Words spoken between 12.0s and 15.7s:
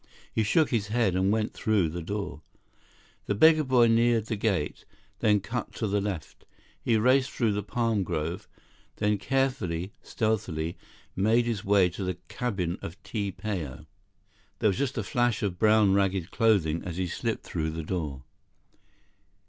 the cabin of Ti Pao. There was just a flash of